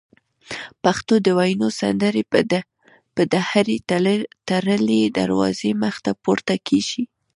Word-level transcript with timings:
پښتون 0.83 1.19
د 1.23 1.27
وینو 1.39 1.67
سندري 1.79 2.23
به 3.15 3.23
د 3.33 3.35
هري 3.49 3.77
تړلي 4.49 5.01
دروازې 5.19 5.69
مخته 5.83 6.11
پورته 6.23 6.55
کیږي 6.67 7.03